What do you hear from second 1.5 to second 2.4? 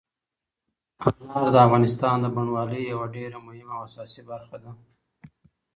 د افغانستان د